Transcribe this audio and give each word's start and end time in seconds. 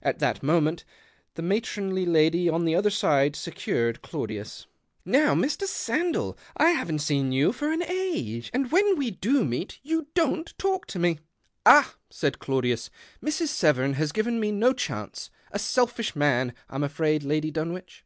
At 0.00 0.20
that 0.20 0.44
moment 0.44 0.84
the 1.34 1.42
matronly 1.42 2.06
lady 2.06 2.48
on 2.48 2.64
the 2.64 2.76
other 2.76 2.88
side 2.88 3.34
secured 3.34 4.00
Claudius. 4.00 4.68
THE 5.04 5.10
OCTAVE 5.10 5.20
OF 5.22 5.26
CLAUDIUS. 5.26 5.58
169" 5.58 6.12
Now, 6.12 6.30
Mr. 6.30 6.34
Sanclell, 6.36 6.38
I 6.56 6.70
haven't 6.70 7.00
seen 7.00 7.32
you 7.32 7.50
for 7.52 7.72
an 7.72 7.80
ige, 7.82 8.48
and 8.54 8.70
when 8.70 8.96
we 8.96 9.10
do 9.10 9.44
meet 9.44 9.80
you 9.82 10.06
don't 10.14 10.56
talk 10.56 10.86
to 10.86 11.00
me." 11.00 11.18
"Ah!" 11.66 11.96
said 12.08 12.38
Claudius, 12.38 12.90
"Mr. 13.20 13.48
Severn 13.48 13.94
has 13.94 14.12
^iven 14.12 14.38
me 14.38 14.52
no 14.52 14.72
chance. 14.72 15.30
A 15.50 15.58
selfish 15.58 16.14
man, 16.14 16.54
I'm 16.68 16.82
ifraid, 16.84 17.24
Lady 17.24 17.50
Dunwich." 17.50 18.04